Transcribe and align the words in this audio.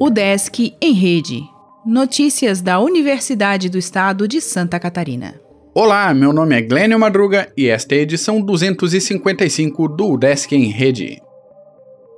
O 0.00 0.10
Desk 0.10 0.74
em 0.80 0.92
Rede. 0.92 1.42
Notícias 1.86 2.60
da 2.60 2.80
Universidade 2.80 3.68
do 3.68 3.78
Estado 3.78 4.26
de 4.26 4.40
Santa 4.40 4.78
Catarina. 4.78 5.40
Olá, 5.74 6.12
meu 6.12 6.32
nome 6.32 6.56
é 6.56 6.62
Glênio 6.62 6.98
Madruga 6.98 7.52
e 7.56 7.68
esta 7.68 7.94
é 7.94 7.98
a 7.98 8.02
edição 8.02 8.40
255 8.40 9.88
do 9.88 10.16
Desk 10.16 10.52
em 10.52 10.70
Rede. 10.70 11.20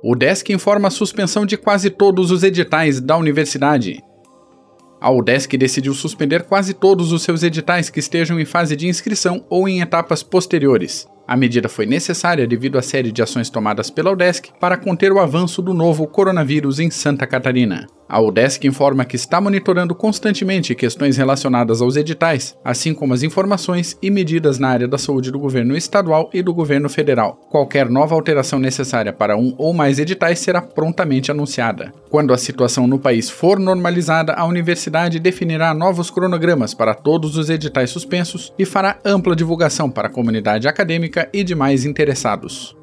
O 0.03 0.15
Desk 0.15 0.51
informa 0.51 0.89
a 0.89 0.91
suspensão 0.91 1.45
de 1.45 1.55
quase 1.55 1.89
todos 1.89 2.31
os 2.31 2.43
editais 2.43 2.99
da 2.99 3.15
universidade. 3.15 4.03
A 5.03 5.11
UDESC 5.11 5.57
decidiu 5.57 5.93
suspender 5.93 6.43
quase 6.43 6.73
todos 6.73 7.11
os 7.11 7.23
seus 7.23 7.43
editais 7.43 7.89
que 7.89 7.99
estejam 7.99 8.39
em 8.39 8.45
fase 8.45 8.73
de 8.73 8.87
inscrição 8.87 9.45
ou 9.49 9.67
em 9.67 9.81
etapas 9.81 10.23
posteriores. 10.23 11.05
A 11.27 11.37
medida 11.37 11.69
foi 11.69 11.85
necessária 11.85 12.45
devido 12.45 12.77
à 12.77 12.81
série 12.81 13.11
de 13.11 13.21
ações 13.21 13.49
tomadas 13.49 13.89
pela 13.89 14.11
UDESC 14.11 14.51
para 14.59 14.77
conter 14.77 15.11
o 15.11 15.19
avanço 15.19 15.61
do 15.61 15.73
novo 15.73 16.05
coronavírus 16.05 16.79
em 16.79 16.89
Santa 16.89 17.25
Catarina. 17.25 17.87
A 18.07 18.19
UDESC 18.19 18.67
informa 18.67 19.05
que 19.05 19.15
está 19.15 19.39
monitorando 19.39 19.95
constantemente 19.95 20.75
questões 20.75 21.17
relacionadas 21.17 21.81
aos 21.81 21.95
editais, 21.95 22.55
assim 22.63 22.93
como 22.93 23.13
as 23.13 23.23
informações 23.23 23.97
e 24.01 24.11
medidas 24.11 24.59
na 24.59 24.69
área 24.69 24.87
da 24.87 24.97
saúde 24.97 25.31
do 25.31 25.39
governo 25.39 25.75
estadual 25.75 26.29
e 26.33 26.41
do 26.41 26.53
governo 26.53 26.89
federal. 26.89 27.35
Qualquer 27.49 27.89
nova 27.89 28.15
alteração 28.15 28.59
necessária 28.59 29.13
para 29.13 29.37
um 29.37 29.55
ou 29.57 29.73
mais 29.73 29.99
editais 29.99 30.39
será 30.39 30.61
prontamente 30.61 31.31
anunciada. 31.31 31.93
Quando 32.09 32.33
a 32.33 32.37
situação 32.37 32.85
no 32.85 32.99
país 32.99 33.29
for 33.29 33.59
normalizada, 33.59 34.33
a 34.33 34.45
universidade 34.45 35.19
definirá 35.19 35.73
novos 35.73 36.09
cronogramas 36.11 36.73
para 36.73 36.93
todos 36.93 37.37
os 37.37 37.49
editais 37.49 37.89
suspensos 37.89 38.53
e 38.59 38.65
fará 38.65 38.99
ampla 39.03 39.35
divulgação 39.35 39.89
para 39.89 40.07
a 40.07 40.11
comunidade 40.11 40.67
acadêmica 40.67 41.29
e 41.33 41.43
demais 41.43 41.85
interessados. 41.85 42.75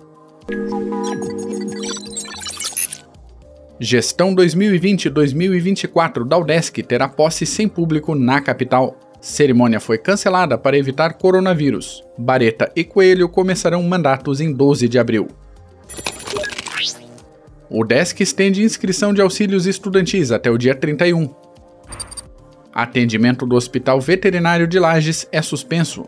Gestão 3.82 4.36
2020-2024 4.36 6.28
da 6.28 6.36
UDESC 6.36 6.82
terá 6.82 7.08
posse 7.08 7.46
sem 7.46 7.66
público 7.66 8.14
na 8.14 8.38
capital. 8.38 8.94
Cerimônia 9.22 9.80
foi 9.80 9.96
cancelada 9.96 10.58
para 10.58 10.76
evitar 10.76 11.14
coronavírus. 11.14 12.04
Bareta 12.18 12.70
e 12.76 12.84
Coelho 12.84 13.26
começarão 13.26 13.82
mandatos 13.82 14.38
em 14.38 14.52
12 14.52 14.86
de 14.86 14.98
abril. 14.98 15.28
O 17.70 17.82
DESC 17.82 18.20
estende 18.20 18.62
inscrição 18.62 19.14
de 19.14 19.22
auxílios 19.22 19.66
estudantis 19.66 20.30
até 20.30 20.50
o 20.50 20.58
dia 20.58 20.74
31. 20.74 21.34
Atendimento 22.70 23.46
do 23.46 23.56
Hospital 23.56 23.98
Veterinário 23.98 24.66
de 24.66 24.78
Lages 24.78 25.26
é 25.32 25.40
suspenso. 25.40 26.06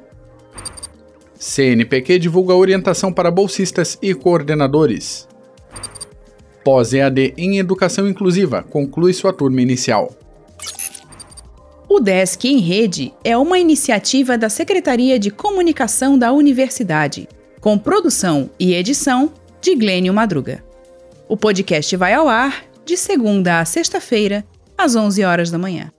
CNPq 1.39 2.19
divulga 2.19 2.53
orientação 2.53 3.11
para 3.11 3.31
bolsistas 3.31 3.99
e 4.03 4.13
coordenadores. 4.13 5.27
Pós-EAD 6.65 7.35
em 7.37 7.59
Educação 7.59 8.09
Inclusiva 8.09 8.63
conclui 8.63 9.13
sua 9.13 9.33
turma 9.33 9.61
inicial. 9.61 10.15
O 11.89 12.01
Desk 12.01 12.49
em 12.49 12.59
Rede 12.59 13.13
é 13.23 13.37
uma 13.37 13.59
iniciativa 13.59 14.39
da 14.39 14.49
Secretaria 14.49 15.19
de 15.19 15.31
Comunicação 15.31 16.17
da 16.17 16.33
Universidade, 16.33 17.29
com 17.61 17.77
produção 17.77 18.49
e 18.59 18.75
edição 18.75 19.33
de 19.61 19.75
Glênio 19.75 20.15
Madruga. 20.15 20.65
O 21.29 21.37
podcast 21.37 21.95
vai 21.97 22.15
ao 22.15 22.29
ar 22.29 22.65
de 22.85 22.97
segunda 22.97 23.61
a 23.61 23.65
sexta-feira, 23.65 24.45
às 24.77 24.97
11 24.97 25.23
horas 25.23 25.51
da 25.51 25.59
manhã. 25.59 25.93